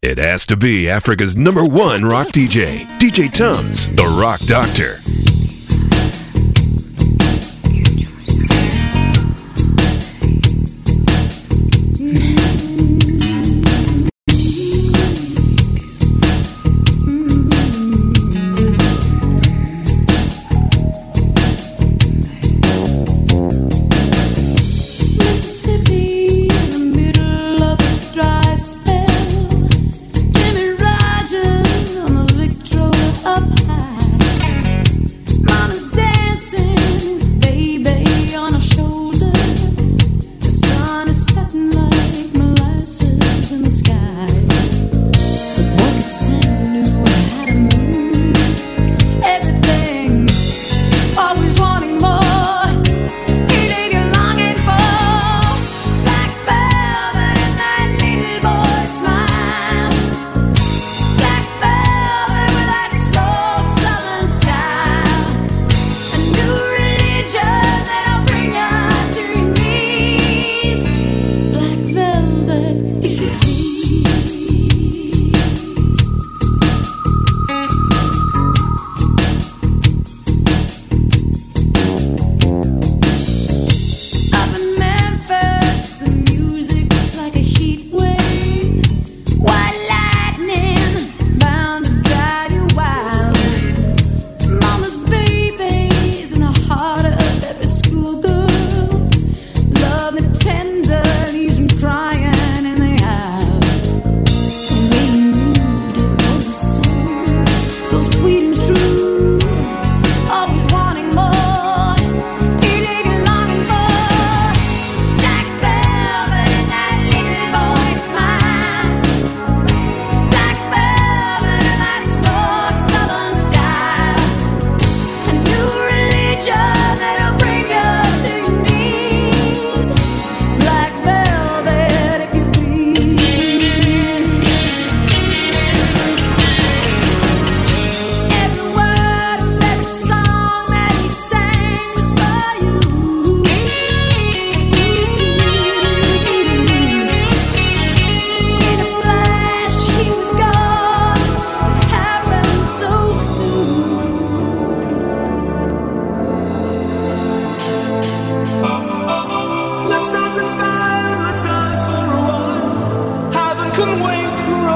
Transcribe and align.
It 0.00 0.16
has 0.18 0.46
to 0.46 0.56
be 0.56 0.88
Africa's 0.88 1.36
number 1.36 1.64
one 1.64 2.04
rock 2.04 2.28
DJ, 2.28 2.86
DJ 3.00 3.28
Tumz, 3.28 3.94
the 3.96 4.04
Rock 4.04 4.38
Doctor. 4.46 5.00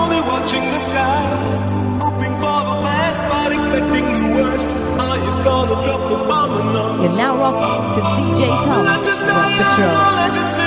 only 0.00 0.20
watching 0.32 0.64
the 0.74 0.80
skies, 0.88 1.56
hoping 2.04 2.34
for 2.42 2.58
the 2.70 2.76
best 2.86 3.20
but 3.30 3.52
expecting 3.52 4.06
the 4.16 4.26
worst. 4.36 4.70
Are 5.04 5.18
you 5.26 5.32
gonna 5.44 5.76
drop 5.84 6.02
the 6.12 6.18
bomb 6.28 6.50
or 6.58 6.66
not? 6.74 7.02
You're 7.02 7.16
now 7.24 7.36
rocking 7.36 7.92
to 7.94 8.00
DJ 8.16 8.40
Tom. 8.64 8.84
Let's 8.84 9.04
just 9.04 10.59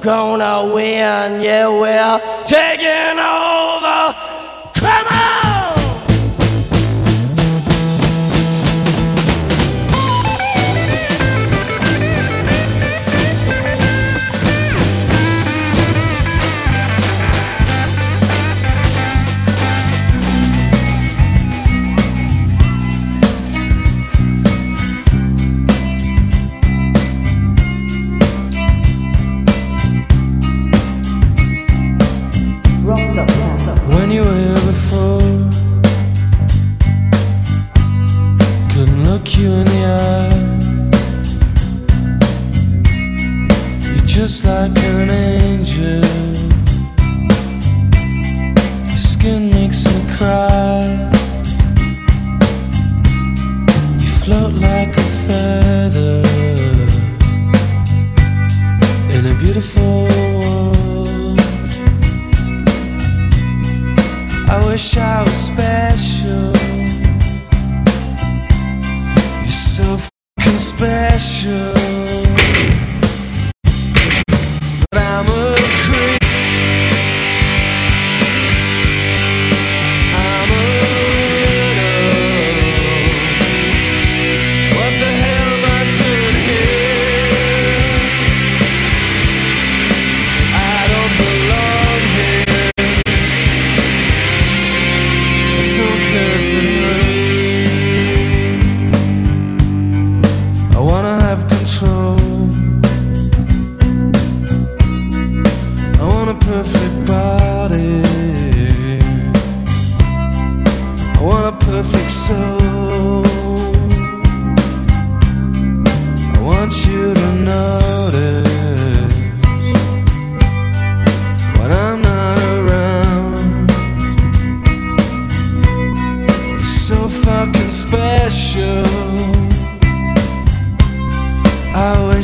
gonna 0.00 0.72
win, 0.72 1.40
yeah, 1.42 1.68
well. 1.68 2.37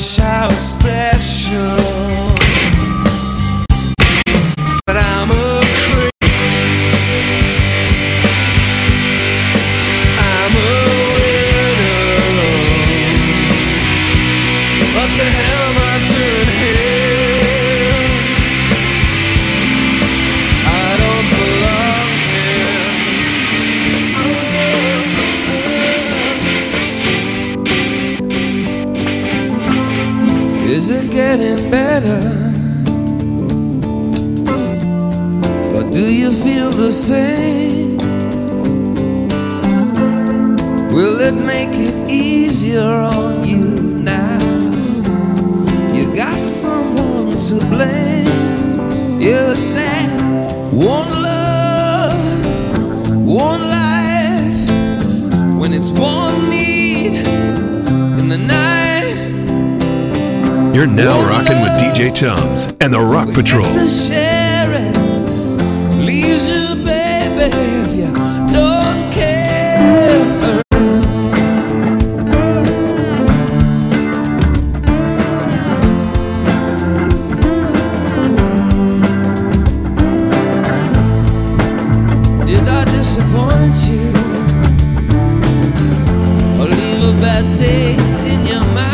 I 0.05 0.34
Is 30.75 30.91
it 30.91 31.09
getting 31.09 31.71
better? 31.71 32.44
You're 60.75 60.89
now 60.89 61.25
rocking 61.29 61.61
with 61.63 61.71
DJ 61.81 62.11
Tumz 62.11 62.77
and 62.81 62.93
the 62.93 62.99
Rock 62.99 63.33
Patrol. 63.33 63.63
get 63.63 63.75
to 63.75 63.89
share 63.89 64.73
it. 64.73 64.97
Leaves 66.05 66.49
you, 66.49 66.75
baby, 66.85 67.55
if 67.55 67.95
you 67.95 68.13
don't 68.53 69.13
care. 69.13 70.61
Did 82.45 82.69
I 82.69 82.85
disappoint 82.87 83.77
you? 83.87 84.11
Or 86.61 86.67
leave 86.67 87.05
a 87.05 87.21
bad 87.21 87.57
taste 87.57 88.23
in 88.23 88.45
your 88.49 88.61
mouth? 88.75 88.94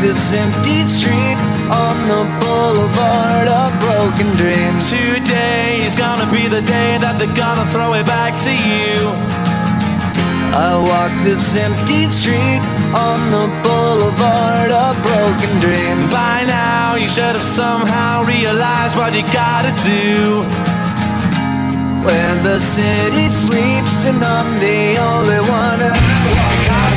This 0.00 0.32
empty 0.32 0.80
street 0.84 1.36
on 1.68 1.96
the 2.08 2.24
boulevard 2.40 3.48
of 3.48 3.68
broken 3.80 4.28
dreams. 4.36 4.88
Today 4.88 5.84
is 5.84 5.94
gonna 5.94 6.30
be 6.32 6.48
the 6.48 6.62
day 6.62 6.96
that 6.96 7.18
they're 7.18 7.36
gonna 7.36 7.68
throw 7.70 7.92
it 7.92 8.06
back 8.06 8.32
to 8.48 8.52
you. 8.52 9.12
I 10.56 10.80
walk 10.80 11.12
this 11.22 11.54
empty 11.54 12.08
street 12.08 12.64
on 12.96 13.18
the 13.30 13.46
boulevard 13.60 14.72
of 14.72 14.96
broken 15.04 15.52
dreams. 15.60 16.14
By 16.14 16.44
now, 16.48 16.96
you 16.96 17.08
should 17.08 17.36
have 17.36 17.44
somehow 17.44 18.24
realized 18.24 18.96
what 18.96 19.12
you 19.12 19.22
gotta 19.32 19.72
do. 19.84 20.48
When 22.08 22.42
the 22.42 22.58
city 22.58 23.28
sleeps 23.28 24.06
and 24.08 24.24
I'm 24.24 24.48
the 24.60 24.96
only 24.96 25.40
one. 25.44 26.89